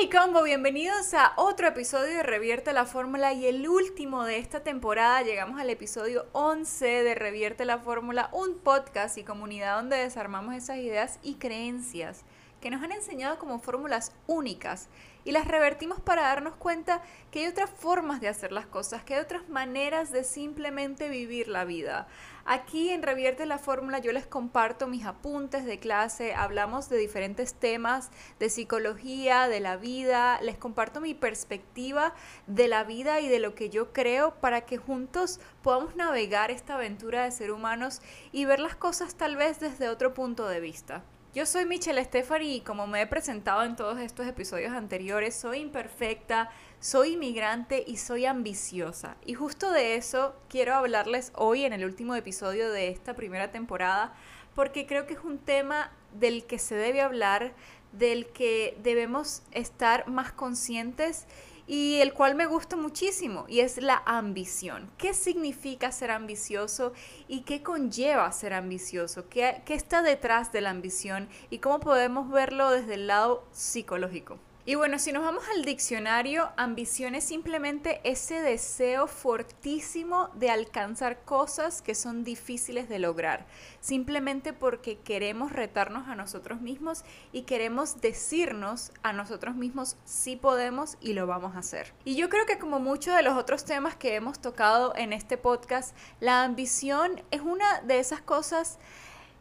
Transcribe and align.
Hey 0.00 0.08
combo, 0.10 0.44
bienvenidos 0.44 1.12
a 1.12 1.32
otro 1.34 1.66
episodio 1.66 2.18
de 2.18 2.22
Revierte 2.22 2.72
la 2.72 2.86
Fórmula 2.86 3.32
y 3.32 3.46
el 3.46 3.68
último 3.68 4.24
de 4.24 4.38
esta 4.38 4.60
temporada. 4.60 5.22
Llegamos 5.22 5.60
al 5.60 5.70
episodio 5.70 6.26
11 6.34 7.02
de 7.02 7.14
Revierte 7.16 7.64
la 7.64 7.78
Fórmula, 7.78 8.30
un 8.32 8.60
podcast 8.60 9.18
y 9.18 9.24
comunidad 9.24 9.74
donde 9.74 9.96
desarmamos 9.96 10.54
esas 10.54 10.76
ideas 10.76 11.18
y 11.24 11.34
creencias 11.34 12.24
que 12.60 12.70
nos 12.70 12.80
han 12.82 12.92
enseñado 12.92 13.40
como 13.40 13.58
fórmulas 13.58 14.12
únicas 14.28 14.88
y 15.24 15.32
las 15.32 15.48
revertimos 15.48 16.00
para 16.00 16.22
darnos 16.22 16.54
cuenta 16.54 17.02
que 17.32 17.40
hay 17.40 17.46
otras 17.48 17.68
formas 17.68 18.20
de 18.20 18.28
hacer 18.28 18.52
las 18.52 18.66
cosas, 18.66 19.02
que 19.02 19.14
hay 19.14 19.20
otras 19.20 19.48
maneras 19.48 20.12
de 20.12 20.22
simplemente 20.22 21.08
vivir 21.08 21.48
la 21.48 21.64
vida. 21.64 22.06
Aquí 22.50 22.88
en 22.88 23.02
Revierte 23.02 23.44
la 23.44 23.58
Fórmula 23.58 23.98
yo 23.98 24.10
les 24.10 24.26
comparto 24.26 24.86
mis 24.86 25.04
apuntes 25.04 25.66
de 25.66 25.78
clase, 25.78 26.32
hablamos 26.32 26.88
de 26.88 26.96
diferentes 26.96 27.52
temas 27.52 28.10
de 28.38 28.48
psicología, 28.48 29.48
de 29.48 29.60
la 29.60 29.76
vida, 29.76 30.40
les 30.40 30.56
comparto 30.56 31.02
mi 31.02 31.12
perspectiva 31.12 32.14
de 32.46 32.66
la 32.66 32.84
vida 32.84 33.20
y 33.20 33.28
de 33.28 33.38
lo 33.38 33.54
que 33.54 33.68
yo 33.68 33.92
creo 33.92 34.36
para 34.40 34.62
que 34.62 34.78
juntos 34.78 35.40
podamos 35.60 35.94
navegar 35.94 36.50
esta 36.50 36.76
aventura 36.76 37.24
de 37.24 37.32
ser 37.32 37.50
humanos 37.50 38.00
y 38.32 38.46
ver 38.46 38.60
las 38.60 38.76
cosas 38.76 39.14
tal 39.14 39.36
vez 39.36 39.60
desde 39.60 39.90
otro 39.90 40.14
punto 40.14 40.48
de 40.48 40.60
vista. 40.60 41.04
Yo 41.34 41.44
soy 41.44 41.66
Michelle 41.66 42.00
Estefani 42.00 42.54
y 42.54 42.60
como 42.62 42.86
me 42.86 43.02
he 43.02 43.06
presentado 43.06 43.62
en 43.62 43.76
todos 43.76 43.98
estos 43.98 44.26
episodios 44.26 44.72
anteriores, 44.72 45.36
soy 45.36 45.58
imperfecta, 45.58 46.48
soy 46.80 47.14
inmigrante 47.14 47.82
y 47.86 47.96
soy 47.96 48.26
ambiciosa. 48.26 49.16
Y 49.24 49.34
justo 49.34 49.72
de 49.72 49.96
eso 49.96 50.34
quiero 50.48 50.74
hablarles 50.74 51.32
hoy 51.34 51.64
en 51.64 51.72
el 51.72 51.84
último 51.84 52.14
episodio 52.14 52.70
de 52.70 52.88
esta 52.88 53.14
primera 53.14 53.50
temporada, 53.50 54.14
porque 54.54 54.86
creo 54.86 55.06
que 55.06 55.14
es 55.14 55.24
un 55.24 55.38
tema 55.38 55.92
del 56.12 56.44
que 56.46 56.58
se 56.58 56.74
debe 56.74 57.00
hablar, 57.00 57.52
del 57.92 58.26
que 58.26 58.76
debemos 58.82 59.42
estar 59.52 60.08
más 60.08 60.32
conscientes 60.32 61.26
y 61.66 61.96
el 61.96 62.14
cual 62.14 62.34
me 62.34 62.46
gusta 62.46 62.76
muchísimo 62.76 63.44
y 63.48 63.60
es 63.60 63.76
la 63.82 64.02
ambición. 64.06 64.90
¿Qué 64.96 65.14
significa 65.14 65.92
ser 65.92 66.10
ambicioso 66.10 66.92
y 67.28 67.42
qué 67.42 67.62
conlleva 67.62 68.30
ser 68.32 68.54
ambicioso? 68.54 69.28
¿Qué, 69.28 69.62
qué 69.66 69.74
está 69.74 70.02
detrás 70.02 70.50
de 70.50 70.62
la 70.62 70.70
ambición 70.70 71.28
y 71.50 71.58
cómo 71.58 71.80
podemos 71.80 72.30
verlo 72.30 72.70
desde 72.70 72.94
el 72.94 73.06
lado 73.06 73.44
psicológico? 73.52 74.38
Y 74.68 74.74
bueno, 74.74 74.98
si 74.98 75.12
nos 75.12 75.24
vamos 75.24 75.44
al 75.48 75.64
diccionario, 75.64 76.50
ambición 76.58 77.14
es 77.14 77.24
simplemente 77.24 78.02
ese 78.04 78.42
deseo 78.42 79.06
fortísimo 79.06 80.28
de 80.34 80.50
alcanzar 80.50 81.24
cosas 81.24 81.80
que 81.80 81.94
son 81.94 82.22
difíciles 82.22 82.86
de 82.86 82.98
lograr, 82.98 83.46
simplemente 83.80 84.52
porque 84.52 84.98
queremos 84.98 85.52
retarnos 85.52 86.06
a 86.06 86.16
nosotros 86.16 86.60
mismos 86.60 87.02
y 87.32 87.44
queremos 87.44 88.02
decirnos 88.02 88.92
a 89.02 89.14
nosotros 89.14 89.54
mismos 89.54 89.96
si 90.04 90.36
podemos 90.36 90.98
y 91.00 91.14
lo 91.14 91.26
vamos 91.26 91.56
a 91.56 91.60
hacer. 91.60 91.94
Y 92.04 92.16
yo 92.16 92.28
creo 92.28 92.44
que 92.44 92.58
como 92.58 92.78
muchos 92.78 93.16
de 93.16 93.22
los 93.22 93.38
otros 93.38 93.64
temas 93.64 93.96
que 93.96 94.16
hemos 94.16 94.38
tocado 94.38 94.92
en 94.96 95.14
este 95.14 95.38
podcast, 95.38 95.96
la 96.20 96.44
ambición 96.44 97.22
es 97.30 97.40
una 97.40 97.80
de 97.80 98.00
esas 98.00 98.20
cosas 98.20 98.78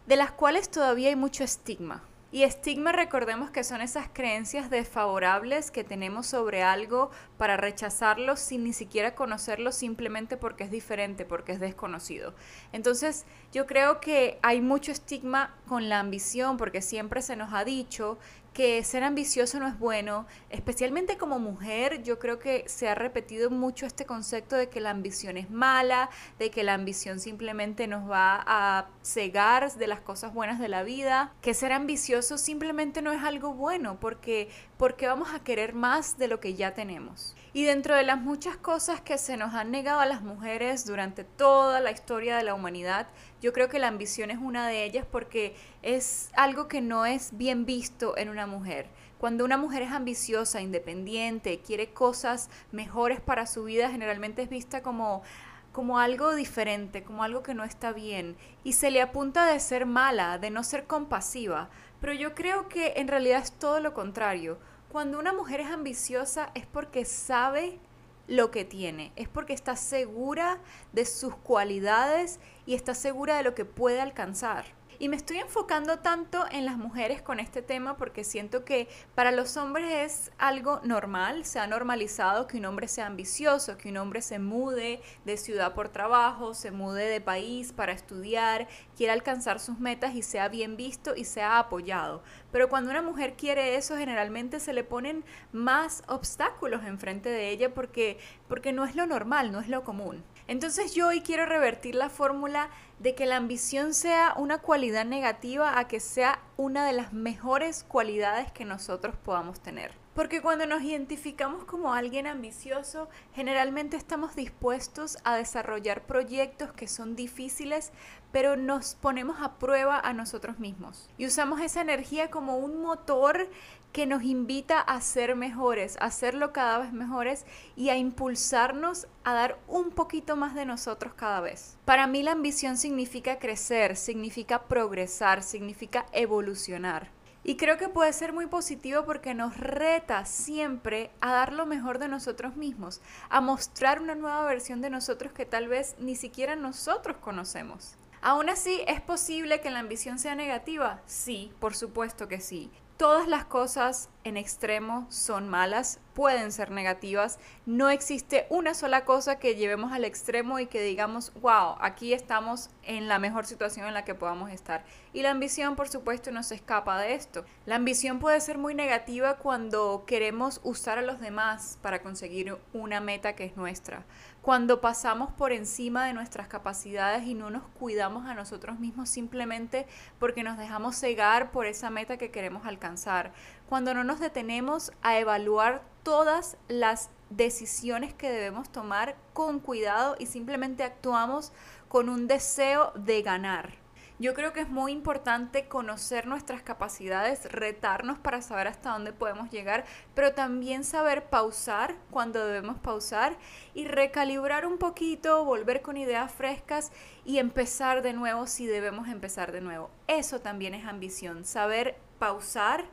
de 0.05 0.15
las 0.15 0.31
cuales 0.31 0.71
todavía 0.71 1.09
hay 1.09 1.17
mucho 1.17 1.43
estigma. 1.43 2.01
Y 2.29 2.43
estigma, 2.43 2.91
recordemos 2.91 3.51
que 3.51 3.63
son 3.63 3.79
esas 3.79 4.09
creencias 4.11 4.69
desfavorables 4.69 5.71
que 5.71 5.85
tenemos 5.85 6.27
sobre 6.27 6.61
algo 6.61 7.09
para 7.37 7.55
rechazarlo 7.55 8.35
sin 8.35 8.65
ni 8.65 8.73
siquiera 8.73 9.15
conocerlo 9.15 9.71
simplemente 9.71 10.35
porque 10.35 10.65
es 10.65 10.71
diferente, 10.71 11.23
porque 11.23 11.53
es 11.53 11.61
desconocido. 11.61 12.33
Entonces, 12.73 13.25
yo 13.53 13.65
creo 13.65 14.01
que 14.01 14.39
hay 14.41 14.59
mucho 14.59 14.91
estigma 14.91 15.55
con 15.69 15.87
la 15.87 16.01
ambición 16.01 16.57
porque 16.57 16.81
siempre 16.81 17.21
se 17.21 17.37
nos 17.37 17.53
ha 17.53 17.63
dicho 17.63 18.17
que 18.57 18.83
ser 18.83 19.03
ambicioso 19.03 19.59
no 19.59 19.67
es 19.67 19.77
bueno, 19.77 20.25
especialmente 20.49 21.15
como 21.15 21.37
mujer, 21.37 22.01
yo 22.01 22.17
creo 22.17 22.39
que 22.39 22.63
se 22.67 22.89
ha 22.89 22.95
repetido 22.95 23.51
mucho 23.51 23.85
este 23.85 24.07
concepto 24.07 24.55
de 24.55 24.67
que 24.67 24.81
la 24.81 24.89
ambición 24.89 25.37
es 25.37 25.51
mala, 25.51 26.09
de 26.39 26.49
que 26.49 26.63
la 26.63 26.73
ambición 26.73 27.19
simplemente 27.19 27.85
nos 27.85 28.09
va 28.09 28.43
a 28.47 28.89
cegar 29.03 29.71
de 29.73 29.85
las 29.85 30.01
cosas 30.01 30.33
buenas 30.33 30.59
de 30.59 30.69
la 30.69 30.81
vida, 30.81 31.35
que 31.43 31.53
ser 31.53 31.71
ambicioso 31.71 32.39
simplemente 32.39 33.03
no 33.03 33.11
es 33.11 33.21
algo 33.21 33.53
bueno, 33.53 33.99
porque 33.99 34.49
porque 34.77 35.05
vamos 35.05 35.35
a 35.35 35.43
querer 35.43 35.73
más 35.73 36.17
de 36.17 36.27
lo 36.27 36.39
que 36.39 36.55
ya 36.55 36.73
tenemos. 36.73 37.36
Y 37.57 37.63
dentro 37.63 37.95
de 37.95 38.03
las 38.03 38.21
muchas 38.21 38.55
cosas 38.55 39.01
que 39.01 39.17
se 39.17 39.35
nos 39.35 39.55
han 39.55 39.71
negado 39.71 39.99
a 39.99 40.05
las 40.05 40.21
mujeres 40.21 40.85
durante 40.85 41.23
toda 41.23 41.79
la 41.79 41.89
historia 41.89 42.37
de 42.37 42.43
la 42.43 42.53
humanidad, 42.53 43.07
yo 43.41 43.51
creo 43.51 43.67
que 43.67 43.79
la 43.79 43.87
ambición 43.87 44.29
es 44.29 44.37
una 44.37 44.67
de 44.67 44.83
ellas 44.83 45.07
porque 45.11 45.55
es 45.81 46.29
algo 46.35 46.67
que 46.67 46.81
no 46.81 47.07
es 47.07 47.35
bien 47.35 47.65
visto 47.65 48.15
en 48.15 48.29
una 48.29 48.45
mujer. 48.45 48.85
Cuando 49.17 49.43
una 49.43 49.57
mujer 49.57 49.81
es 49.81 49.91
ambiciosa, 49.91 50.61
independiente, 50.61 51.59
quiere 51.65 51.89
cosas 51.93 52.51
mejores 52.71 53.21
para 53.21 53.47
su 53.47 53.63
vida, 53.63 53.89
generalmente 53.89 54.43
es 54.43 54.49
vista 54.49 54.83
como 54.83 55.23
como 55.71 55.99
algo 55.99 56.35
diferente, 56.35 57.03
como 57.03 57.23
algo 57.23 57.41
que 57.43 57.53
no 57.55 57.63
está 57.63 57.91
bien, 57.91 58.35
y 58.63 58.73
se 58.73 58.89
le 58.89 59.01
apunta 59.01 59.45
de 59.45 59.59
ser 59.59 59.85
mala, 59.87 60.39
de 60.39 60.49
no 60.49 60.63
ser 60.63 60.85
compasiva, 60.85 61.69
pero 62.01 62.13
yo 62.13 62.33
creo 62.33 62.67
que 62.67 62.93
en 62.97 63.07
realidad 63.07 63.41
es 63.41 63.51
todo 63.51 63.79
lo 63.79 63.93
contrario. 63.93 64.57
Cuando 64.91 65.19
una 65.19 65.33
mujer 65.33 65.59
es 65.59 65.69
ambiciosa 65.69 66.49
es 66.55 66.65
porque 66.65 67.03
sabe 67.03 67.79
lo 68.27 68.51
que 68.51 68.65
tiene, 68.65 69.11
es 69.15 69.27
porque 69.27 69.53
está 69.53 69.75
segura 69.75 70.59
de 70.93 71.05
sus 71.05 71.35
cualidades 71.35 72.39
y 72.65 72.73
está 72.73 72.93
segura 72.93 73.37
de 73.37 73.43
lo 73.43 73.53
que 73.53 73.65
puede 73.65 73.99
alcanzar. 73.99 74.65
Y 74.99 75.09
me 75.09 75.15
estoy 75.15 75.37
enfocando 75.37 75.99
tanto 75.99 76.45
en 76.49 76.65
las 76.65 76.77
mujeres 76.77 77.21
con 77.21 77.39
este 77.39 77.61
tema 77.61 77.97
porque 77.97 78.23
siento 78.23 78.65
que 78.65 78.87
para 79.13 79.31
los 79.31 79.55
hombres 79.55 79.91
es 79.91 80.31
algo 80.39 80.79
normal, 80.83 81.45
se 81.45 81.59
ha 81.59 81.67
normalizado 81.67 82.47
que 82.47 82.57
un 82.57 82.65
hombre 82.65 82.87
sea 82.87 83.05
ambicioso, 83.05 83.77
que 83.77 83.89
un 83.89 83.97
hombre 83.97 84.23
se 84.23 84.39
mude 84.39 84.99
de 85.23 85.37
ciudad 85.37 85.75
por 85.75 85.89
trabajo, 85.89 86.55
se 86.55 86.71
mude 86.71 87.05
de 87.05 87.21
país 87.21 87.73
para 87.73 87.91
estudiar, 87.91 88.67
quiera 88.95 89.13
alcanzar 89.13 89.59
sus 89.59 89.79
metas 89.79 90.15
y 90.15 90.23
sea 90.23 90.49
bien 90.49 90.77
visto 90.77 91.15
y 91.15 91.25
sea 91.25 91.59
apoyado. 91.59 92.23
Pero 92.51 92.67
cuando 92.67 92.89
una 92.89 93.03
mujer 93.03 93.35
quiere 93.37 93.75
eso, 93.75 93.97
generalmente 93.97 94.59
se 94.59 94.73
le 94.73 94.83
ponen 94.83 95.23
más 95.51 96.01
obstáculos 96.07 96.83
enfrente 96.85 97.29
de 97.29 97.51
ella 97.51 97.71
porque, 97.71 98.17
porque 98.47 98.73
no 98.73 98.83
es 98.83 98.95
lo 98.95 99.05
normal, 99.05 99.51
no 99.51 99.59
es 99.59 99.69
lo 99.69 99.83
común. 99.83 100.23
Entonces 100.47 100.93
yo 100.95 101.07
hoy 101.07 101.21
quiero 101.21 101.45
revertir 101.45 101.95
la 101.95 102.09
fórmula 102.09 102.69
de 102.99 103.15
que 103.15 103.25
la 103.25 103.35
ambición 103.35 103.93
sea 103.93 104.33
una 104.37 104.59
cualidad 104.59 105.05
negativa 105.05 105.77
a 105.77 105.87
que 105.87 105.99
sea 105.99 106.39
una 106.55 106.85
de 106.85 106.93
las 106.93 107.11
mejores 107.11 107.83
cualidades 107.83 108.51
que 108.51 108.65
nosotros 108.65 109.15
podamos 109.17 109.59
tener. 109.59 109.91
Porque 110.17 110.41
cuando 110.41 110.65
nos 110.65 110.81
identificamos 110.81 111.63
como 111.65 111.93
alguien 111.93 112.25
ambicioso, 112.25 113.07
generalmente 113.35 113.97
estamos 113.97 114.35
dispuestos 114.35 115.19
a 115.23 115.35
desarrollar 115.35 116.07
proyectos 116.07 116.73
que 116.73 116.87
son 116.87 117.15
difíciles, 117.15 117.91
pero 118.31 118.57
nos 118.57 118.95
ponemos 118.95 119.37
a 119.41 119.59
prueba 119.59 119.99
a 119.99 120.13
nosotros 120.13 120.57
mismos. 120.57 121.07
Y 121.19 121.27
usamos 121.27 121.61
esa 121.61 121.81
energía 121.81 122.31
como 122.31 122.57
un 122.57 122.81
motor 122.81 123.47
que 123.91 124.07
nos 124.07 124.23
invita 124.23 124.79
a 124.79 124.99
ser 125.01 125.35
mejores, 125.35 125.97
a 125.97 126.05
hacerlo 126.05 126.51
cada 126.51 126.79
vez 126.79 126.93
mejores 126.93 127.45
y 127.75 127.89
a 127.89 127.95
impulsarnos 127.95 129.07
a 129.23 129.35
dar 129.35 129.59
un 129.67 129.91
poquito 129.91 130.35
más 130.35 130.55
de 130.55 130.65
nosotros 130.65 131.13
cada 131.13 131.41
vez. 131.41 131.77
Para 131.85 132.07
mí 132.07 132.23
la 132.23 132.31
ambición 132.31 132.77
significa 132.77 133.37
crecer, 133.37 133.95
significa 133.95 134.63
progresar, 134.63 135.43
significa 135.43 136.07
evolucionar. 136.11 137.15
Y 137.47 137.55
creo 137.55 137.77
que 137.77 137.87
puede 137.87 138.11
ser 138.11 138.33
muy 138.33 138.47
positivo 138.47 139.05
porque 139.05 139.33
nos 139.33 139.55
reta 139.55 140.25
siempre 140.25 141.11
a 141.21 141.31
dar 141.31 141.53
lo 141.53 141.65
mejor 141.65 141.97
de 141.97 142.09
nosotros 142.09 142.57
mismos, 142.57 142.99
a 143.29 143.39
mostrar 143.39 144.01
una 144.01 144.15
nueva 144.15 144.43
versión 144.43 144.81
de 144.81 144.89
nosotros 144.89 145.31
que 145.31 145.45
tal 145.45 145.69
vez 145.69 145.95
ni 145.97 146.17
siquiera 146.17 146.57
nosotros 146.57 147.15
conocemos. 147.21 147.95
Aún 148.21 148.49
así, 148.49 148.81
¿es 148.85 148.99
posible 148.99 149.61
que 149.61 149.71
la 149.71 149.79
ambición 149.79 150.19
sea 150.19 150.35
negativa? 150.35 150.99
Sí, 151.05 151.53
por 151.61 151.73
supuesto 151.73 152.27
que 152.27 152.41
sí. 152.41 152.69
Todas 152.97 153.27
las 153.27 153.45
cosas 153.45 154.09
en 154.23 154.37
extremo 154.37 155.05
son 155.11 155.47
malas, 155.47 155.99
pueden 156.15 156.51
ser 156.51 156.71
negativas. 156.71 157.37
No 157.67 157.91
existe 157.91 158.47
una 158.49 158.73
sola 158.73 159.05
cosa 159.05 159.37
que 159.37 159.53
llevemos 159.53 159.93
al 159.93 160.03
extremo 160.03 160.57
y 160.57 160.65
que 160.65 160.81
digamos, 160.81 161.31
wow, 161.39 161.75
aquí 161.79 162.13
estamos 162.13 162.71
en 162.81 163.07
la 163.07 163.19
mejor 163.19 163.45
situación 163.45 163.85
en 163.85 163.93
la 163.93 164.03
que 164.03 164.15
podamos 164.15 164.49
estar. 164.49 164.83
Y 165.13 165.21
la 165.21 165.29
ambición, 165.29 165.75
por 165.75 165.89
supuesto, 165.89 166.31
no 166.31 166.41
se 166.41 166.55
escapa 166.55 166.99
de 166.99 167.13
esto. 167.13 167.45
La 167.67 167.75
ambición 167.75 168.17
puede 168.17 168.41
ser 168.41 168.57
muy 168.57 168.73
negativa 168.73 169.35
cuando 169.37 170.05
queremos 170.07 170.59
usar 170.63 170.97
a 170.97 171.03
los 171.03 171.19
demás 171.19 171.77
para 171.83 172.01
conseguir 172.01 172.57
una 172.73 172.99
meta 172.99 173.35
que 173.35 173.45
es 173.45 173.55
nuestra. 173.57 174.05
Cuando 174.47 174.79
pasamos 174.79 175.29
por 175.33 175.51
encima 175.51 176.05
de 176.05 176.13
nuestras 176.13 176.47
capacidades 176.47 177.27
y 177.27 177.33
no 177.33 177.49
nos 177.49 177.63
cuidamos 177.77 178.27
a 178.27 178.33
nosotros 178.33 178.79
mismos 178.79 179.09
simplemente 179.09 179.85
porque 180.19 180.41
nos 180.41 180.57
dejamos 180.57 180.95
cegar 180.95 181.51
por 181.51 181.65
esa 181.65 181.89
meta 181.89 182.15
que 182.15 182.31
queremos 182.31 182.65
alcanzar 182.65 183.33
cuando 183.67 183.93
no 183.93 184.05
nos 184.05 184.21
detenemos 184.21 184.93
a 185.01 185.19
evaluar 185.19 185.83
todas 186.01 186.55
las 186.69 187.09
decisiones 187.29 188.13
que 188.13 188.31
debemos 188.31 188.71
tomar 188.71 189.17
con 189.33 189.59
cuidado 189.59 190.15
y 190.17 190.27
simplemente 190.27 190.85
actuamos 190.85 191.51
con 191.89 192.07
un 192.07 192.27
deseo 192.27 192.93
de 192.95 193.23
ganar. 193.23 193.86
Yo 194.19 194.33
creo 194.33 194.51
que 194.51 194.61
es 194.61 194.69
muy 194.69 194.93
importante 194.93 195.67
conocer 195.67 196.25
nuestras 196.25 196.63
capacidades, 196.63 197.45
retarnos 197.51 198.17
para 198.17 198.41
saber 198.41 198.67
hasta 198.67 198.89
dónde 198.89 199.13
podemos 199.13 199.51
llegar, 199.51 199.85
pero 200.15 200.33
también 200.33 200.83
saber 200.83 201.25
pausar 201.29 201.93
cuando 202.09 202.43
debemos 202.43 202.79
pausar 202.79 203.37
y 203.75 203.85
recalibrar 203.85 204.65
un 204.65 204.79
poquito, 204.79 205.45
volver 205.45 205.83
con 205.83 205.97
ideas 205.97 206.31
frescas 206.31 206.91
y 207.25 207.37
empezar 207.37 208.01
de 208.01 208.13
nuevo 208.13 208.47
si 208.47 208.65
debemos 208.65 209.07
empezar 209.07 209.51
de 209.51 209.61
nuevo. 209.61 209.91
Eso 210.07 210.41
también 210.41 210.73
es 210.73 210.87
ambición, 210.87 211.45
saber 211.45 211.95
pausar 212.17 212.85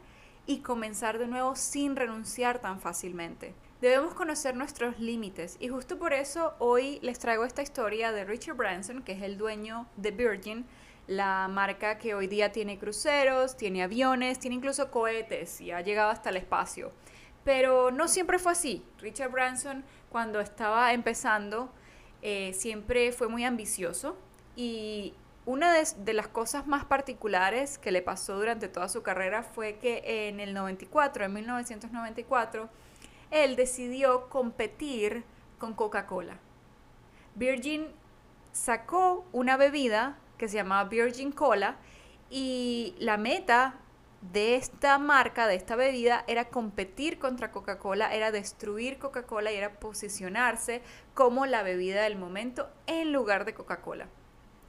y 0.45 0.59
comenzar 0.59 1.17
de 1.17 1.27
nuevo 1.27 1.57
sin 1.57 1.97
renunciar 1.97 2.59
tan 2.59 2.81
fácilmente. 2.81 3.55
Debemos 3.81 4.13
conocer 4.13 4.57
nuestros 4.57 4.99
límites 4.99 5.57
y 5.59 5.69
justo 5.69 5.99
por 5.99 6.13
eso 6.13 6.53
hoy 6.59 6.99
les 7.01 7.19
traigo 7.19 7.47
esta 7.47 7.63
historia 7.63 8.13
de 8.13 8.27
Richard 8.27 8.57
Branson, 8.57 9.03
que 9.03 9.13
es 9.13 9.23
el 9.23 9.39
dueño 9.39 9.87
de 9.97 10.11
Virgin, 10.11 10.67
la 11.07 11.49
marca 11.49 11.99
que 11.99 12.15
hoy 12.15 12.27
día 12.27 12.53
tiene 12.53 12.79
cruceros, 12.79 13.57
tiene 13.57 13.83
aviones, 13.83 14.39
tiene 14.39 14.57
incluso 14.57 14.91
cohetes 14.91 15.61
y 15.61 15.71
ha 15.71 15.81
llegado 15.81 16.11
hasta 16.11 16.31
el 16.31 16.37
espacio. 16.37 16.93
Pero 17.45 17.91
no 17.91 18.09
siempre 18.09 18.39
fue 18.39 18.53
así. 18.53 18.85
Richard 18.99 19.31
Branson, 19.31 19.85
cuando 20.11 20.41
estaba 20.41 20.93
empezando, 20.93 21.71
eh, 22.23 22.53
siempre 22.55 23.13
fue 23.13 23.29
muy 23.29 23.45
ambicioso 23.45 24.17
y 24.57 25.13
una 25.45 25.75
de, 25.75 25.87
de, 25.99 26.15
las 26.15 26.29
cosas 26.29 26.67
más 26.67 26.87
particulares 26.87 27.77
que 27.77 27.93
le 27.93 28.01
pasó 28.01 28.37
durante 28.37 28.69
toda 28.69 28.89
su 28.89 29.03
carrera 29.03 29.43
fue 29.43 29.77
que 29.77 30.29
en 30.29 30.41
el 30.41 30.55
94, 30.55 31.27
en 31.27 31.35
1994, 31.35 32.71
él 33.31 33.57
decidió 33.57 34.31
competir 34.31 35.23
con 35.59 35.75
Coca-Cola. 35.75 36.39
Virgin 37.35 37.89
sacó 38.53 39.27
una 39.33 39.59
bebida 39.59 40.17
que 40.39 40.49
se 40.49 40.57
llamaba 40.57 40.89
Virgin 40.89 41.33
Cola 41.33 41.77
y 42.31 42.95
la 42.99 43.17
meta 43.17 43.75
de 44.33 44.57
esta 44.57 44.99
marca, 44.99 45.47
de 45.47 45.55
esta 45.55 45.77
bebida, 45.77 46.25
era 46.27 46.47
competir 46.47 47.19
contra 47.19 47.51
Coca-Cola, 47.51 48.15
era 48.15 48.33
destruir 48.33 48.99
Coca-Cola 48.99 49.53
y 49.53 49.57
era 49.57 49.75
posicionarse 49.79 50.83
como 51.15 51.47
la 51.47 51.63
bebida 51.63 52.03
del 52.03 52.17
momento 52.17 52.69
en 52.87 53.13
lugar 53.13 53.45
de 53.45 53.55
Coca-Cola. 53.55 54.09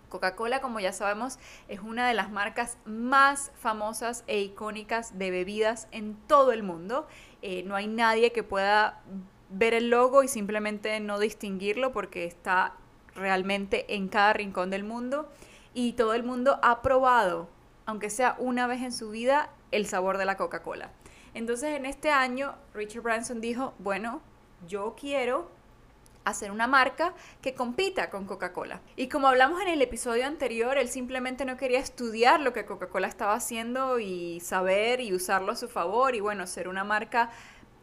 Coca-Cola, 0.09 0.61
como 0.61 0.79
ya 0.79 0.93
sabemos, 0.93 1.39
es 1.67 1.79
una 1.79 2.07
de 2.07 2.13
las 2.13 2.29
marcas 2.29 2.77
más 2.85 3.51
famosas 3.55 4.23
e 4.27 4.39
icónicas 4.41 5.17
de 5.17 5.31
bebidas 5.31 5.87
en 5.91 6.15
todo 6.27 6.51
el 6.51 6.63
mundo. 6.63 7.07
Eh, 7.41 7.63
no 7.63 7.75
hay 7.75 7.87
nadie 7.87 8.31
que 8.31 8.43
pueda 8.43 9.01
ver 9.49 9.73
el 9.73 9.89
logo 9.89 10.23
y 10.23 10.27
simplemente 10.27 10.99
no 10.99 11.19
distinguirlo 11.19 11.91
porque 11.91 12.25
está 12.25 12.73
realmente 13.15 13.95
en 13.95 14.09
cada 14.09 14.33
rincón 14.33 14.69
del 14.69 14.83
mundo 14.83 15.29
y 15.75 15.93
todo 15.93 16.15
el 16.15 16.23
mundo 16.23 16.57
ha 16.63 16.81
probado, 16.81 17.49
aunque 17.85 18.09
sea 18.09 18.35
una 18.39 18.65
vez 18.65 18.81
en 18.81 18.93
su 18.93 19.11
vida, 19.11 19.51
el 19.71 19.85
sabor 19.85 20.17
de 20.17 20.25
la 20.25 20.37
Coca-Cola. 20.37 20.89
Entonces 21.35 21.75
en 21.75 21.85
este 21.85 22.09
año 22.09 22.55
Richard 22.73 23.03
Branson 23.03 23.41
dijo, 23.41 23.73
bueno, 23.77 24.21
yo 24.67 24.95
quiero 24.97 25.51
hacer 26.23 26.49
una 26.49 26.65
marca 26.65 27.13
que 27.41 27.53
compita 27.53 28.09
con 28.09 28.25
Coca-Cola. 28.25 28.79
Y 28.95 29.09
como 29.09 29.27
hablamos 29.27 29.61
en 29.61 29.67
el 29.67 29.81
episodio 29.81 30.25
anterior, 30.25 30.77
él 30.77 30.87
simplemente 30.87 31.43
no 31.43 31.57
quería 31.57 31.79
estudiar 31.79 32.39
lo 32.39 32.53
que 32.53 32.65
Coca-Cola 32.65 33.07
estaba 33.07 33.33
haciendo 33.33 33.99
y 33.99 34.39
saber 34.39 35.01
y 35.01 35.13
usarlo 35.13 35.51
a 35.51 35.55
su 35.55 35.67
favor 35.67 36.15
y 36.15 36.21
bueno, 36.21 36.47
ser 36.47 36.69
una 36.69 36.85
marca 36.85 37.29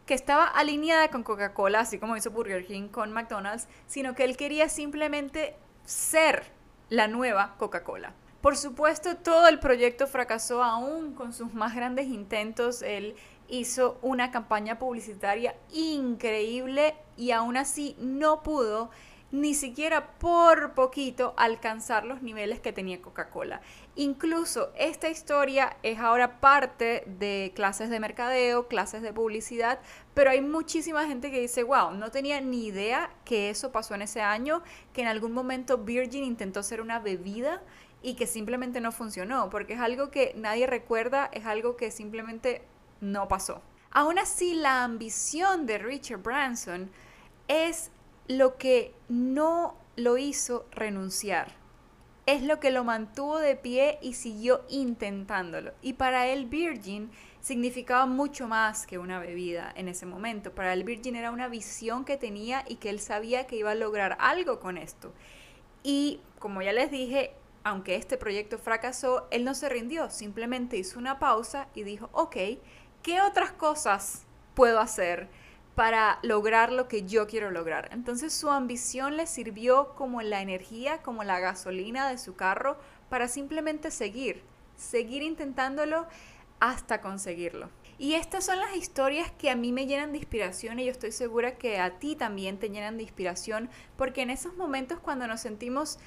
que 0.07 0.15
estaba 0.15 0.47
alineada 0.47 1.09
con 1.09 1.23
Coca-Cola, 1.23 1.81
así 1.81 1.99
como 1.99 2.17
hizo 2.17 2.31
Burger 2.31 2.67
King 2.67 2.89
con 2.89 3.13
McDonald's, 3.13 3.69
sino 3.87 4.15
que 4.15 4.25
él 4.25 4.39
quería 4.39 4.71
simplemente 4.71 5.57
ser 5.85 6.62
la 6.93 7.09
nueva 7.09 7.55
Coca-Cola. 7.57 8.13
Por 8.43 8.55
supuesto, 8.55 9.17
todo 9.17 9.49
el 9.49 9.59
proyecto 9.59 10.07
fracasó 10.07 10.63
aún 10.63 11.15
con 11.15 11.33
sus 11.33 11.55
más 11.55 11.75
grandes 11.75 12.09
intentos. 12.09 12.83
Él 12.83 13.17
hizo 13.49 13.99
una 14.03 14.31
campaña 14.31 14.79
publicitaria 14.79 15.55
increíble 15.73 16.95
y 17.17 17.31
aún 17.31 17.57
así 17.57 17.97
no 17.99 18.43
pudo 18.43 18.91
ni 19.33 19.55
siquiera 19.55 20.13
por 20.19 20.75
poquito 20.75 21.33
alcanzar 21.39 22.05
los 22.05 22.21
niveles 22.21 22.61
que 22.61 22.73
tenía 22.73 23.01
Coca-Cola. 23.01 23.63
Incluso 23.97 24.71
esta 24.77 25.09
historia 25.09 25.79
es 25.83 25.99
ahora 25.99 26.39
parte 26.39 27.05
de 27.07 27.53
clases 27.57 27.89
de 27.89 27.99
mercadeo, 27.99 28.69
clases 28.69 29.01
de 29.01 29.13
publicidad, 29.13 29.81
pero 30.13 30.31
hay 30.31 30.43
muchísima 30.43 31.07
gente 31.07 31.31
que 31.31 31.41
dice, 31.41 31.63
wow, 31.63 31.93
no 31.93 32.11
tenía 32.11 32.43
ni 32.43 32.67
idea 32.67 33.11
que 33.25 33.49
eso 33.49 33.73
pasó 33.73 33.95
en 33.95 34.03
ese 34.03 34.21
año, 34.21 34.63
que 34.93 35.01
en 35.01 35.09
algún 35.09 35.33
momento 35.33 35.79
Virgin 35.79 36.25
intentó 36.25 36.63
ser 36.63 36.83
una 36.83 36.99
bebida 36.99 37.63
y 38.03 38.15
que 38.15 38.27
simplemente 38.27 38.83
no 38.83 38.93
funcionó, 38.93 39.49
porque 39.49 39.75
es 39.75 39.81
algo 39.81 40.11
que 40.11 40.35
nadie 40.37 40.67
recuerda, 40.67 41.31
es 41.33 41.47
algo 41.47 41.77
que 41.77 41.91
simplemente 41.91 42.63
no 43.01 43.29
pasó. 43.29 43.63
Aún 43.91 44.19
así, 44.19 44.55
la 44.55 44.85
ambición 44.85 45.65
de 45.65 45.79
Richard 45.79 46.23
Branson 46.23 46.91
es 47.49 47.91
lo 48.29 48.57
que 48.57 48.95
no 49.09 49.77
lo 49.97 50.19
hizo 50.19 50.67
renunciar. 50.71 51.61
Es 52.25 52.43
lo 52.43 52.61
que 52.61 52.71
lo 52.71 52.85
mantuvo 52.85 53.39
de 53.39 53.57
pie 53.57 53.99
y 54.01 54.15
siguió 54.15 54.65
intentándolo. 54.69 55.73
Y 55.83 55.95
para 55.95 56.29
él 56.29 56.47
Virgin 56.47 57.11
significaba 57.41 58.07
mucho 58.07 58.47
más 58.47 58.87
que 58.87 58.99
una 58.99 59.19
bebida 59.19 59.73
en 59.75 59.89
ese 59.89 60.07
momento. 60.07 60.55
Para 60.55 60.73
él 60.73 60.85
Virgin 60.85 61.17
era 61.17 61.33
una 61.33 61.49
visión 61.49 62.05
que 62.05 62.17
tenía 62.17 62.65
y 62.69 62.77
que 62.77 62.91
él 62.91 63.01
sabía 63.01 63.49
que 63.49 63.57
iba 63.57 63.73
a 63.73 63.75
lograr 63.75 64.17
algo 64.21 64.61
con 64.61 64.79
esto. 64.79 65.13
Y 65.83 66.21
como 66.39 66.63
ya 66.63 66.73
les 66.73 66.93
dije, 66.93 67.35
aunque 67.65 67.97
este 67.97 68.17
proyecto 68.17 68.59
fracasó, 68.59 69.27
él 69.31 69.45
no 69.45 69.55
se 69.55 69.69
rindió, 69.69 70.11
simplemente 70.11 70.77
hizo 70.77 70.99
una 70.99 71.19
pausa 71.19 71.69
y 71.75 71.83
dijo, 71.83 72.09
ok, 72.13 72.37
¿qué 73.03 73.21
otras 73.21 73.53
cosas 73.53 74.27
puedo 74.55 74.79
hacer? 74.81 75.29
Para 75.75 76.19
lograr 76.23 76.73
lo 76.73 76.89
que 76.89 77.05
yo 77.05 77.27
quiero 77.27 77.51
lograr. 77.51 77.89
Entonces 77.93 78.33
su 78.33 78.51
ambición 78.51 79.17
le 79.17 79.27
sirvió 79.27 79.95
como 79.95 80.23
la 80.23 80.43
energía, 80.43 81.03
como 81.03 81.25
la 81.25 81.41
gasolina 81.41 82.09
de 82.09 82.19
su 82.19 82.37
carro 82.37 82.79
para 83.09 83.29
simplemente 83.29 83.91
seguir, 83.91 84.43
seguir 84.77 85.23
intentándolo 85.23 86.07
hasta 86.61 87.01
conseguirlo. 87.01 87.71
Y 87.99 88.15
estas 88.15 88.45
son 88.47 88.59
las 88.59 88.75
historias 88.77 89.31
que 89.31 89.51
a 89.51 89.57
mí 89.57 89.71
me 89.71 89.87
llenan 89.87 90.13
de 90.13 90.19
inspiración 90.19 90.79
y 90.79 90.87
yo 90.87 90.91
estoy 90.91 91.13
segura 91.13 91.57
que 91.57 91.79
a 91.79 91.99
ti 91.99 92.17
también 92.17 92.59
te 92.59 92.69
llenan 92.69 92.97
de 92.97 93.05
inspiración 93.05 93.71
porque 93.97 94.23
en 94.23 94.31
esos 94.31 94.57
momentos 94.57 94.99
cuando 94.99 95.27
nos 95.27 95.41
sentimos 95.41 95.99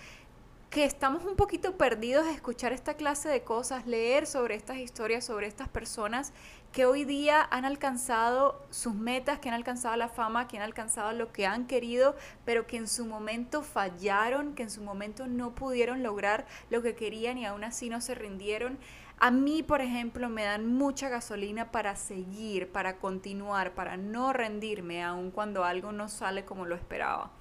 que 0.69 0.83
estamos 0.83 1.23
un 1.23 1.35
poquito 1.35 1.77
perdidos 1.77 2.25
de 2.25 2.31
escuchar 2.31 2.73
esta 2.73 2.95
clase 2.95 3.29
de 3.29 3.43
cosas, 3.43 3.85
leer 3.87 4.27
sobre 4.27 4.55
estas 4.55 4.77
historias, 4.77 5.23
sobre 5.23 5.47
estas 5.47 5.69
personas 5.69 6.33
que 6.73 6.85
hoy 6.85 7.05
día 7.05 7.47
han 7.51 7.63
alcanzado 7.63 8.61
sus 8.69 8.93
metas, 8.93 9.39
que 9.39 9.47
han 9.47 9.55
alcanzado 9.55 9.95
la 9.95 10.09
fama, 10.09 10.49
que 10.49 10.57
han 10.57 10.63
alcanzado 10.63 11.13
lo 11.13 11.31
que 11.31 11.45
han 11.47 11.67
querido, 11.67 12.17
pero 12.43 12.67
que 12.67 12.75
en 12.75 12.89
su 12.89 13.05
momento 13.05 13.61
fallaron, 13.61 14.55
que 14.55 14.63
en 14.63 14.69
su 14.69 14.81
momento 14.81 15.25
no 15.25 15.55
pudieron 15.55 16.03
lograr 16.03 16.45
lo 16.69 16.81
que 16.81 16.93
querían 16.93 17.37
y 17.37 17.45
aún 17.45 17.63
así 17.63 17.89
no 17.89 18.01
se 18.01 18.13
rindieron. 18.13 18.77
A 19.17 19.31
mí, 19.31 19.63
por 19.63 19.79
ejemplo, 19.79 20.27
me 20.27 20.43
dan 20.43 20.67
mucha 20.67 21.07
gasolina 21.07 21.71
para 21.71 21.95
seguir, 21.95 22.69
para 22.69 22.97
continuar, 22.97 23.73
para 23.73 23.95
no 23.95 24.33
rendirme, 24.33 25.01
aun 25.01 25.31
cuando 25.31 25.63
algo 25.63 25.93
no 25.93 26.09
sale 26.09 26.43
como 26.43 26.65
lo 26.65 26.75
esperaba. 26.75 27.31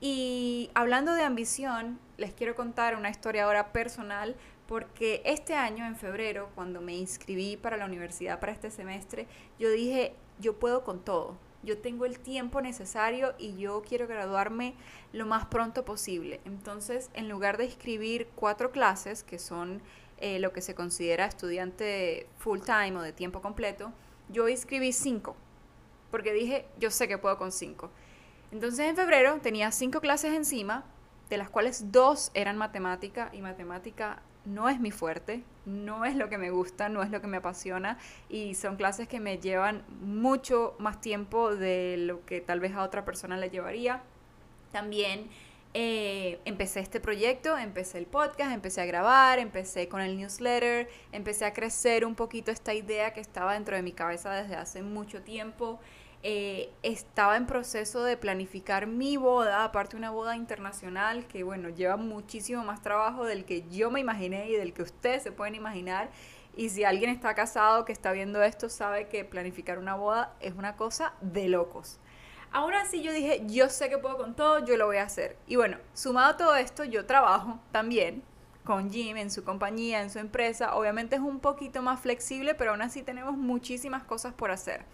Y 0.00 0.70
hablando 0.74 1.12
de 1.14 1.22
ambición, 1.22 1.98
les 2.16 2.32
quiero 2.32 2.54
contar 2.54 2.96
una 2.96 3.10
historia 3.10 3.44
ahora 3.44 3.72
personal, 3.72 4.36
porque 4.66 5.22
este 5.24 5.54
año, 5.54 5.86
en 5.86 5.96
febrero, 5.96 6.50
cuando 6.54 6.80
me 6.80 6.94
inscribí 6.94 7.56
para 7.56 7.76
la 7.76 7.86
universidad 7.86 8.38
para 8.38 8.52
este 8.52 8.70
semestre, 8.70 9.26
yo 9.58 9.70
dije, 9.70 10.14
yo 10.38 10.58
puedo 10.58 10.84
con 10.84 11.00
todo, 11.00 11.36
yo 11.62 11.78
tengo 11.78 12.04
el 12.04 12.20
tiempo 12.20 12.60
necesario 12.60 13.34
y 13.38 13.56
yo 13.56 13.82
quiero 13.82 14.06
graduarme 14.06 14.74
lo 15.12 15.26
más 15.26 15.46
pronto 15.46 15.84
posible. 15.84 16.40
Entonces, 16.44 17.10
en 17.14 17.28
lugar 17.28 17.56
de 17.56 17.64
escribir 17.64 18.28
cuatro 18.36 18.70
clases, 18.70 19.24
que 19.24 19.38
son 19.38 19.82
eh, 20.18 20.38
lo 20.38 20.52
que 20.52 20.60
se 20.60 20.74
considera 20.74 21.26
estudiante 21.26 22.28
full 22.38 22.60
time 22.60 22.96
o 22.96 23.02
de 23.02 23.12
tiempo 23.12 23.42
completo, 23.42 23.92
yo 24.28 24.46
escribí 24.46 24.92
cinco, 24.92 25.34
porque 26.10 26.32
dije, 26.32 26.66
yo 26.78 26.90
sé 26.90 27.08
que 27.08 27.18
puedo 27.18 27.38
con 27.38 27.50
cinco. 27.50 27.90
Entonces 28.50 28.86
en 28.86 28.96
febrero 28.96 29.38
tenía 29.42 29.70
cinco 29.72 30.00
clases 30.00 30.34
encima, 30.34 30.84
de 31.28 31.36
las 31.36 31.50
cuales 31.50 31.92
dos 31.92 32.30
eran 32.34 32.56
matemática 32.56 33.30
y 33.32 33.42
matemática 33.42 34.22
no 34.44 34.68
es 34.68 34.80
mi 34.80 34.90
fuerte, 34.90 35.42
no 35.66 36.04
es 36.04 36.16
lo 36.16 36.30
que 36.30 36.38
me 36.38 36.50
gusta, 36.50 36.88
no 36.88 37.02
es 37.02 37.10
lo 37.10 37.20
que 37.20 37.26
me 37.26 37.36
apasiona 37.36 37.98
y 38.30 38.54
son 38.54 38.76
clases 38.76 39.06
que 39.06 39.20
me 39.20 39.38
llevan 39.38 39.84
mucho 40.00 40.74
más 40.78 41.00
tiempo 41.00 41.54
de 41.54 41.96
lo 41.98 42.24
que 42.24 42.40
tal 42.40 42.60
vez 42.60 42.74
a 42.74 42.82
otra 42.82 43.04
persona 43.04 43.36
le 43.36 43.50
llevaría. 43.50 44.02
También 44.72 45.28
eh, 45.74 46.40
empecé 46.46 46.80
este 46.80 46.98
proyecto, 46.98 47.58
empecé 47.58 47.98
el 47.98 48.06
podcast, 48.06 48.52
empecé 48.52 48.80
a 48.80 48.86
grabar, 48.86 49.38
empecé 49.38 49.88
con 49.88 50.00
el 50.00 50.16
newsletter, 50.16 50.88
empecé 51.12 51.44
a 51.44 51.52
crecer 51.52 52.06
un 52.06 52.14
poquito 52.14 52.50
esta 52.50 52.72
idea 52.72 53.12
que 53.12 53.20
estaba 53.20 53.52
dentro 53.52 53.76
de 53.76 53.82
mi 53.82 53.92
cabeza 53.92 54.32
desde 54.32 54.56
hace 54.56 54.82
mucho 54.82 55.22
tiempo. 55.22 55.78
Eh, 56.22 56.70
estaba 56.82 57.36
en 57.36 57.46
proceso 57.46 58.02
de 58.02 58.16
planificar 58.16 58.86
mi 58.86 59.16
boda, 59.16 59.64
aparte 59.64 59.96
una 59.96 60.10
boda 60.10 60.36
internacional 60.36 61.26
que, 61.26 61.44
bueno, 61.44 61.68
lleva 61.68 61.96
muchísimo 61.96 62.64
más 62.64 62.82
trabajo 62.82 63.24
del 63.24 63.44
que 63.44 63.68
yo 63.68 63.90
me 63.90 64.00
imaginé 64.00 64.48
y 64.50 64.56
del 64.56 64.72
que 64.72 64.82
ustedes 64.82 65.22
se 65.22 65.32
pueden 65.32 65.54
imaginar. 65.54 66.10
Y 66.56 66.70
si 66.70 66.82
alguien 66.82 67.10
está 67.10 67.34
casado 67.34 67.84
que 67.84 67.92
está 67.92 68.10
viendo 68.10 68.42
esto, 68.42 68.68
sabe 68.68 69.08
que 69.08 69.24
planificar 69.24 69.78
una 69.78 69.94
boda 69.94 70.34
es 70.40 70.54
una 70.54 70.76
cosa 70.76 71.14
de 71.20 71.48
locos. 71.48 72.00
Ahora 72.50 72.86
sí 72.86 73.02
yo 73.02 73.12
dije, 73.12 73.42
yo 73.46 73.68
sé 73.68 73.88
que 73.88 73.98
puedo 73.98 74.16
con 74.16 74.34
todo, 74.34 74.64
yo 74.64 74.76
lo 74.76 74.86
voy 74.86 74.96
a 74.96 75.04
hacer. 75.04 75.36
Y 75.46 75.56
bueno, 75.56 75.78
sumado 75.94 76.30
a 76.30 76.36
todo 76.36 76.56
esto, 76.56 76.82
yo 76.82 77.06
trabajo 77.06 77.60
también 77.70 78.24
con 78.64 78.90
Jim 78.90 79.16
en 79.18 79.30
su 79.30 79.44
compañía, 79.44 80.02
en 80.02 80.10
su 80.10 80.18
empresa. 80.18 80.74
Obviamente 80.74 81.16
es 81.16 81.22
un 81.22 81.40
poquito 81.40 81.80
más 81.80 82.00
flexible, 82.00 82.54
pero 82.54 82.72
aún 82.72 82.82
así 82.82 83.02
tenemos 83.02 83.36
muchísimas 83.36 84.02
cosas 84.02 84.34
por 84.34 84.50
hacer. 84.50 84.84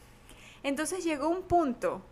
Entonces 0.65 1.05
llegó 1.05 1.29
un 1.29 1.43
punto 1.43 2.03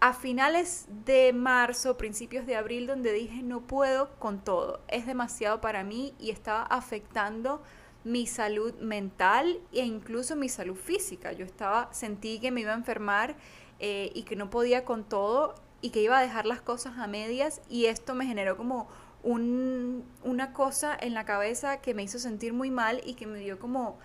a 0.00 0.12
finales 0.12 0.86
de 1.06 1.32
marzo, 1.32 1.96
principios 1.96 2.44
de 2.44 2.56
abril, 2.56 2.88
donde 2.88 3.12
dije, 3.12 3.40
no 3.42 3.60
puedo 3.60 4.10
con 4.18 4.42
todo, 4.42 4.80
es 4.88 5.06
demasiado 5.06 5.60
para 5.60 5.84
mí 5.84 6.12
y 6.18 6.30
estaba 6.30 6.64
afectando 6.64 7.62
mi 8.02 8.26
salud 8.26 8.74
mental 8.80 9.60
e 9.72 9.84
incluso 9.84 10.34
mi 10.34 10.48
salud 10.48 10.74
física. 10.74 11.30
Yo 11.30 11.44
estaba, 11.44 11.88
sentí 11.92 12.40
que 12.40 12.50
me 12.50 12.62
iba 12.62 12.72
a 12.72 12.76
enfermar 12.76 13.36
eh, 13.78 14.10
y 14.12 14.24
que 14.24 14.34
no 14.34 14.50
podía 14.50 14.84
con 14.84 15.04
todo 15.04 15.54
y 15.80 15.90
que 15.90 16.02
iba 16.02 16.18
a 16.18 16.22
dejar 16.22 16.46
las 16.46 16.60
cosas 16.60 16.98
a 16.98 17.06
medias 17.06 17.60
y 17.68 17.86
esto 17.86 18.16
me 18.16 18.26
generó 18.26 18.56
como 18.56 18.88
un, 19.22 20.04
una 20.24 20.52
cosa 20.52 20.96
en 21.00 21.14
la 21.14 21.24
cabeza 21.24 21.80
que 21.80 21.94
me 21.94 22.02
hizo 22.02 22.18
sentir 22.18 22.52
muy 22.52 22.72
mal 22.72 23.00
y 23.04 23.14
que 23.14 23.28
me 23.28 23.38
dio 23.38 23.60
como 23.60 23.98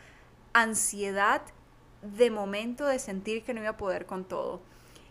ansiedad 0.54 1.42
de 2.16 2.32
momento 2.32 2.86
de 2.86 3.00
sentir 3.00 3.44
que 3.44 3.54
no 3.54 3.62
iba 3.62 3.72
a 3.72 3.78
poder 3.78 4.06
con 4.06 4.26
todo. 4.26 4.62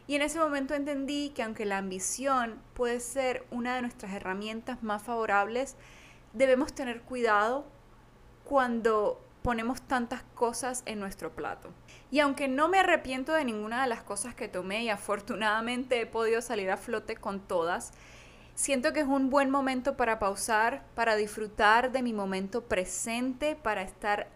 Y 0.06 0.14
en 0.14 0.22
ese 0.22 0.38
momento 0.38 0.74
entendí 0.74 1.30
que 1.30 1.42
aunque 1.42 1.64
la 1.64 1.78
ambición 1.78 2.60
puede 2.74 3.00
ser 3.00 3.44
una 3.50 3.74
de 3.74 3.82
nuestras 3.82 4.12
herramientas 4.12 4.82
más 4.82 5.02
favorables, 5.02 5.76
debemos 6.32 6.72
tener 6.72 7.02
cuidado 7.02 7.66
cuando 8.44 9.20
ponemos 9.42 9.82
tantas 9.82 10.22
cosas 10.34 10.82
en 10.86 11.00
nuestro 11.00 11.30
plato. 11.34 11.70
Y 12.10 12.20
aunque 12.20 12.48
no 12.48 12.68
me 12.68 12.78
arrepiento 12.78 13.32
de 13.32 13.44
ninguna 13.44 13.82
de 13.82 13.88
las 13.88 14.02
cosas 14.02 14.34
que 14.34 14.48
tomé 14.48 14.84
y 14.84 14.90
afortunadamente 14.90 16.00
he 16.00 16.06
podido 16.06 16.40
salir 16.40 16.70
a 16.70 16.76
flote 16.76 17.16
con 17.16 17.40
todas, 17.40 17.92
siento 18.54 18.92
que 18.92 19.00
es 19.00 19.06
un 19.06 19.30
buen 19.30 19.50
momento 19.50 19.96
para 19.96 20.18
pausar, 20.18 20.84
para 20.94 21.16
disfrutar 21.16 21.92
de 21.92 22.02
mi 22.02 22.12
momento 22.12 22.64
presente, 22.64 23.54
para 23.54 23.82
estar 23.82 24.28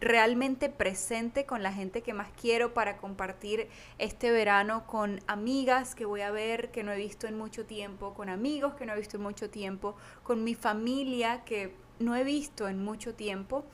realmente 0.00 0.70
presente 0.70 1.44
con 1.44 1.62
la 1.62 1.72
gente 1.72 2.02
que 2.02 2.14
más 2.14 2.30
quiero 2.40 2.72
para 2.72 2.96
compartir 2.96 3.68
este 3.98 4.30
verano 4.30 4.86
con 4.86 5.20
amigas 5.26 5.94
que 5.94 6.06
voy 6.06 6.22
a 6.22 6.30
ver 6.30 6.70
que 6.70 6.82
no 6.82 6.92
he 6.92 6.96
visto 6.96 7.26
en 7.26 7.36
mucho 7.36 7.66
tiempo, 7.66 8.14
con 8.14 8.28
amigos 8.28 8.74
que 8.74 8.86
no 8.86 8.94
he 8.94 8.96
visto 8.96 9.18
en 9.18 9.22
mucho 9.22 9.50
tiempo, 9.50 9.94
con 10.22 10.42
mi 10.42 10.54
familia 10.54 11.44
que 11.44 11.74
no 11.98 12.16
he 12.16 12.24
visto 12.24 12.66
en 12.66 12.82
mucho 12.82 13.14
tiempo 13.14 13.64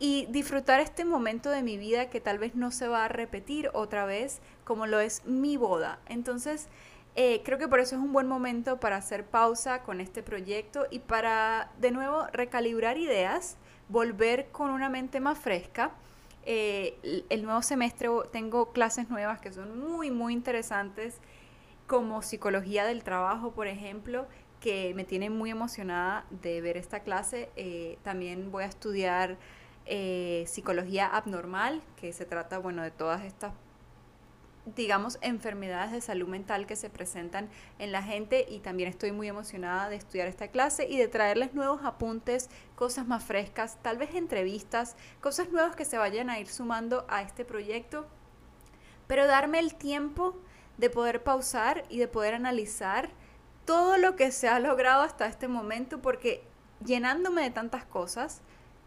y 0.00 0.26
disfrutar 0.30 0.80
este 0.80 1.04
momento 1.04 1.50
de 1.50 1.62
mi 1.62 1.76
vida 1.76 2.10
que 2.10 2.20
tal 2.20 2.38
vez 2.38 2.54
no 2.56 2.70
se 2.72 2.88
va 2.88 3.04
a 3.04 3.08
repetir 3.08 3.70
otra 3.72 4.06
vez 4.06 4.40
como 4.64 4.86
lo 4.86 4.98
es 4.98 5.24
mi 5.24 5.56
boda. 5.56 6.00
Entonces, 6.06 6.68
eh, 7.16 7.42
creo 7.44 7.58
que 7.58 7.68
por 7.68 7.80
eso 7.80 7.96
es 7.96 8.02
un 8.02 8.12
buen 8.12 8.26
momento 8.26 8.80
para 8.80 8.96
hacer 8.96 9.26
pausa 9.26 9.82
con 9.82 10.00
este 10.00 10.22
proyecto 10.22 10.86
y 10.90 11.00
para 11.00 11.70
de 11.78 11.90
nuevo 11.90 12.26
recalibrar 12.32 12.98
ideas 12.98 13.56
volver 13.90 14.48
con 14.52 14.70
una 14.70 14.88
mente 14.88 15.20
más 15.20 15.38
fresca. 15.38 15.90
Eh, 16.46 17.24
el 17.28 17.42
nuevo 17.44 17.60
semestre 17.62 18.08
tengo 18.32 18.72
clases 18.72 19.10
nuevas 19.10 19.40
que 19.40 19.52
son 19.52 19.78
muy, 19.78 20.10
muy 20.10 20.32
interesantes, 20.32 21.18
como 21.86 22.22
psicología 22.22 22.84
del 22.84 23.02
trabajo, 23.02 23.50
por 23.50 23.66
ejemplo, 23.66 24.26
que 24.60 24.94
me 24.94 25.04
tiene 25.04 25.28
muy 25.28 25.50
emocionada 25.50 26.24
de 26.30 26.60
ver 26.60 26.76
esta 26.76 27.00
clase. 27.00 27.50
Eh, 27.56 27.98
también 28.04 28.52
voy 28.52 28.62
a 28.62 28.66
estudiar 28.66 29.38
eh, 29.86 30.44
psicología 30.46 31.06
abnormal, 31.08 31.82
que 31.96 32.12
se 32.12 32.26
trata, 32.26 32.58
bueno, 32.58 32.82
de 32.82 32.92
todas 32.92 33.24
estas 33.24 33.52
digamos, 34.66 35.18
enfermedades 35.22 35.92
de 35.92 36.00
salud 36.00 36.28
mental 36.28 36.66
que 36.66 36.76
se 36.76 36.90
presentan 36.90 37.48
en 37.78 37.92
la 37.92 38.02
gente 38.02 38.46
y 38.48 38.60
también 38.60 38.88
estoy 38.88 39.12
muy 39.12 39.28
emocionada 39.28 39.88
de 39.88 39.96
estudiar 39.96 40.28
esta 40.28 40.48
clase 40.48 40.86
y 40.88 40.98
de 40.98 41.08
traerles 41.08 41.54
nuevos 41.54 41.82
apuntes, 41.84 42.50
cosas 42.74 43.06
más 43.06 43.24
frescas, 43.24 43.78
tal 43.82 43.96
vez 43.96 44.14
entrevistas, 44.14 44.96
cosas 45.20 45.50
nuevas 45.50 45.76
que 45.76 45.84
se 45.84 45.98
vayan 45.98 46.30
a 46.30 46.38
ir 46.38 46.48
sumando 46.48 47.06
a 47.08 47.22
este 47.22 47.44
proyecto, 47.44 48.06
pero 49.06 49.26
darme 49.26 49.58
el 49.58 49.74
tiempo 49.74 50.36
de 50.76 50.90
poder 50.90 51.22
pausar 51.22 51.84
y 51.88 51.98
de 51.98 52.08
poder 52.08 52.34
analizar 52.34 53.10
todo 53.64 53.96
lo 53.96 54.16
que 54.16 54.30
se 54.30 54.48
ha 54.48 54.60
logrado 54.60 55.02
hasta 55.02 55.26
este 55.26 55.48
momento 55.48 56.00
porque 56.00 56.42
llenándome 56.84 57.42
de 57.42 57.50
tantas 57.50 57.84
cosas, 57.84 58.40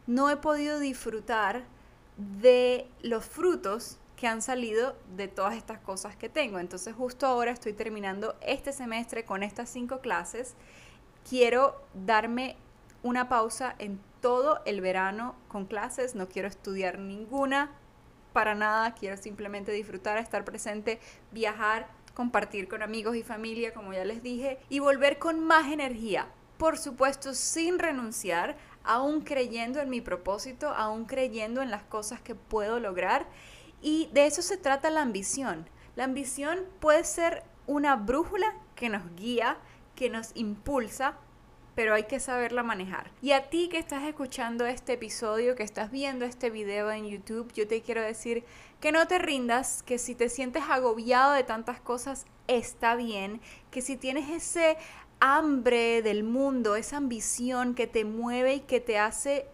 no 0.08 0.30
he 0.30 0.38
podido 0.38 0.80
disfrutar 0.80 1.63
de 2.18 2.88
los 3.01 3.25
frutos 3.25 3.98
que 4.24 4.30
han 4.30 4.42
salido 4.42 4.96
de 5.18 5.27
todas 5.27 5.53
estas 5.53 5.80
cosas 5.80 6.15
que 6.15 6.30
tengo. 6.30 6.58
Entonces 6.58 6.96
justo 6.96 7.27
ahora 7.27 7.51
estoy 7.51 7.74
terminando 7.74 8.38
este 8.39 8.72
semestre 8.72 9.25
con 9.25 9.44
estas 9.44 9.70
cinco 9.70 10.00
clases. 10.00 10.56
Quiero 11.30 11.75
darme 11.94 12.56
una 13.01 13.27
pausa 13.27 13.75
en 13.80 14.00
todo 14.22 14.62
el 14.63 14.80
verano 14.80 15.36
con 15.50 15.65
clases, 15.65 16.15
no 16.15 16.30
quiero 16.30 16.48
estudiar 16.48 17.00
ninguna 17.00 17.72
para 18.32 18.56
nada, 18.56 18.94
quiero 18.94 19.18
simplemente 19.18 19.74
disfrutar, 19.74 20.18
estar 20.18 20.46
presente, 20.46 21.01
viajar, 21.34 21.89
compartir 22.13 22.70
con 22.70 22.82
amigos 22.82 23.18
y 23.18 23.24
familia, 23.24 23.74
como 23.74 23.92
ya 23.92 24.06
les 24.06 24.24
dije, 24.24 24.58
y 24.70 24.80
volver 24.80 25.20
con 25.20 25.42
más 25.42 25.70
energía. 25.70 26.30
Por 26.58 26.77
supuesto, 26.77 27.34
sin 27.34 27.77
renunciar, 27.77 28.56
aún 28.86 29.20
creyendo 29.20 29.82
en 29.82 29.89
mi 29.89 30.00
propósito, 30.00 30.70
aún 30.70 31.03
creyendo 31.03 31.62
en 31.62 31.70
las 31.70 31.84
cosas 31.84 32.22
que 32.22 32.36
puedo 32.36 32.80
lograr 32.80 33.27
y 33.84 34.10
de 34.13 34.25
eso 34.25 34.42
se 34.42 34.58
trata 34.58 34.90
la 34.90 35.02
ambición. 35.02 35.70
La 35.96 36.06
ambición 36.06 36.60
puede 36.80 37.04
ser 37.04 37.44
una 37.68 37.96
brújula 37.98 38.56
que 38.75 38.90
nos 38.90 39.04
guía, 39.16 39.58
que 39.96 40.10
nos 40.10 40.32
impulsa, 40.36 41.18
pero 41.75 41.94
hay 41.94 42.04
que 42.04 42.20
saberla 42.20 42.63
manejar. 42.63 43.12
Y 43.22 43.32
a 43.32 43.50
ti 43.50 43.68
que 43.68 43.78
estás 43.78 44.04
escuchando 44.04 44.66
este 44.66 44.94
episodio, 44.94 45.56
que 45.56 45.63
estás 45.63 45.92
viendo 45.92 46.24
este 46.24 46.50
video 46.50 46.90
en 46.92 47.08
YouTube, 47.08 47.52
yo 47.54 47.68
te 47.68 47.82
quiero 47.82 48.02
decir 48.02 48.44
que 48.80 48.92
no 48.92 49.08
te 49.08 49.20
rindas, 49.20 49.84
que 49.84 49.98
si 49.98 50.16
te 50.16 50.30
sientes 50.30 50.63
agobiado 50.70 51.34
de 51.34 51.44
tantas 51.44 51.82
cosas, 51.82 52.25
está 52.48 52.96
bien, 52.96 53.42
que 53.70 53.82
si 53.82 53.98
tienes 53.98 54.30
ese 54.30 54.78
hambre 55.20 56.02
del 56.02 56.24
mundo, 56.24 56.75
esa 56.75 56.98
ambición 56.98 57.75
que 57.75 57.88
te 57.88 58.06
mueve 58.06 58.56
y 58.56 58.60
que 58.62 58.80
te 58.80 58.98
hace 58.98 59.48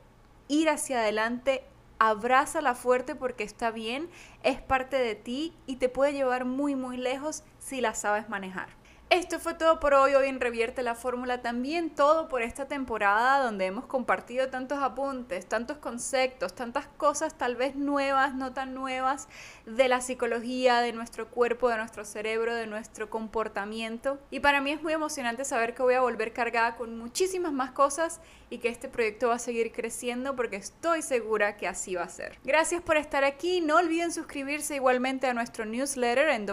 ir 0.47 0.69
hacia 0.69 0.99
adelante, 0.99 1.63
abrázala 1.99 2.75
fuerte 2.75 3.15
porque 3.15 3.43
está 3.43 3.71
bien, 3.71 4.09
es 4.43 4.61
parte 4.61 4.97
de 4.97 5.15
ti 5.15 5.53
y 5.67 5.75
te 5.75 5.89
puede 5.89 6.13
llevar 6.13 6.45
muy 6.45 6.75
muy 6.75 6.97
lejos 6.97 7.43
si 7.59 7.81
la 7.81 7.93
sabes 7.93 8.29
manejar. 8.29 8.78
Esto 9.11 9.39
fue 9.39 9.55
todo 9.55 9.79
por 9.79 9.95
hoy. 9.95 10.13
Hoy 10.13 10.27
en 10.27 10.39
Revierte 10.39 10.83
la 10.83 10.93
Fórmula 10.93 11.41
también 11.41 11.89
todo 11.89 12.29
por 12.29 12.43
esta 12.43 12.67
temporada 12.67 13.43
donde 13.43 13.65
hemos 13.65 13.87
compartido 13.87 14.49
tantos 14.49 14.77
apuntes, 14.83 15.47
tantos 15.47 15.77
conceptos, 15.77 16.53
tantas 16.53 16.85
cosas 16.85 17.35
tal 17.35 17.55
vez 17.55 17.75
nuevas, 17.75 18.35
no 18.35 18.53
tan 18.53 18.75
nuevas, 18.75 19.27
de 19.65 19.87
la 19.87 20.01
psicología, 20.01 20.81
de 20.81 20.93
nuestro 20.93 21.27
cuerpo, 21.27 21.69
de 21.69 21.77
nuestro 21.77 22.05
cerebro, 22.05 22.53
de 22.53 22.67
nuestro 22.67 23.09
comportamiento. 23.09 24.19
Y 24.29 24.41
para 24.41 24.61
mí 24.61 24.69
es 24.69 24.83
muy 24.83 24.93
emocionante 24.93 25.43
saber 25.43 25.73
que 25.73 25.81
voy 25.81 25.95
a 25.95 26.01
volver 26.01 26.31
cargada 26.31 26.75
con 26.75 26.95
muchísimas 26.99 27.51
más 27.51 27.71
cosas 27.71 28.21
y 28.51 28.59
que 28.59 28.69
este 28.69 28.89
proyecto 28.89 29.29
va 29.29 29.35
a 29.35 29.39
seguir 29.39 29.71
creciendo 29.71 30.35
porque 30.35 30.57
estoy 30.57 31.01
segura 31.01 31.57
que 31.57 31.67
así 31.67 31.95
va 31.95 32.03
a 32.03 32.09
ser. 32.09 32.37
Gracias 32.43 32.83
por 32.83 32.97
estar 32.97 33.23
aquí. 33.23 33.59
No 33.61 33.77
olviden 33.77 34.11
suscribirse 34.11 34.75
igualmente 34.75 35.25
a 35.25 35.33
nuestro 35.33 35.65
newsletter 35.65 36.29
en 36.29 36.45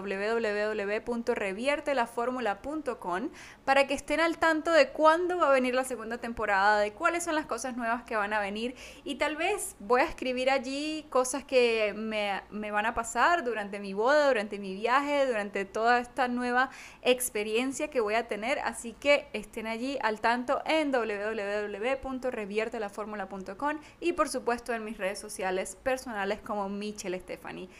para 3.64 3.86
que 3.86 3.94
estén 3.94 4.20
al 4.20 4.36
tanto 4.38 4.72
de 4.72 4.90
cuándo 4.90 5.38
va 5.38 5.48
a 5.48 5.52
venir 5.52 5.74
la 5.74 5.84
segunda 5.84 6.18
temporada, 6.18 6.78
de 6.78 6.92
cuáles 6.92 7.24
son 7.24 7.34
las 7.34 7.46
cosas 7.46 7.74
nuevas 7.76 8.04
que 8.04 8.14
van 8.16 8.32
a 8.32 8.38
venir 8.40 8.76
y 9.04 9.16
tal 9.16 9.36
vez 9.36 9.74
voy 9.78 10.00
a 10.02 10.04
escribir 10.04 10.50
allí 10.50 11.06
cosas 11.10 11.44
que 11.44 11.94
me, 11.96 12.42
me 12.50 12.70
van 12.70 12.86
a 12.86 12.94
pasar 12.94 13.42
durante 13.44 13.80
mi 13.80 13.92
boda, 13.94 14.28
durante 14.28 14.58
mi 14.58 14.74
viaje, 14.74 15.26
durante 15.26 15.64
toda 15.64 15.98
esta 15.98 16.28
nueva 16.28 16.70
experiencia 17.02 17.88
que 17.88 18.00
voy 18.00 18.14
a 18.14 18.28
tener, 18.28 18.60
así 18.60 18.92
que 18.92 19.28
estén 19.32 19.66
allí 19.66 19.98
al 20.02 20.20
tanto 20.20 20.62
en 20.66 20.92
www.reviertelaformula.com 20.92 23.80
y 24.00 24.12
por 24.12 24.28
supuesto 24.28 24.74
en 24.74 24.84
mis 24.84 24.98
redes 24.98 25.18
sociales 25.18 25.76
personales 25.82 26.40
como 26.40 26.68
Michelle 26.68 27.18
Stephanie. 27.18 27.70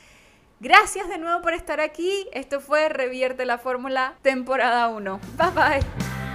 Gracias 0.58 1.08
de 1.08 1.18
nuevo 1.18 1.42
por 1.42 1.52
estar 1.52 1.80
aquí. 1.80 2.28
Esto 2.32 2.60
fue 2.60 2.88
Revierte 2.88 3.44
la 3.44 3.58
Fórmula 3.58 4.14
temporada 4.22 4.88
1. 4.88 5.20
Bye 5.36 5.50
bye. 5.50 6.25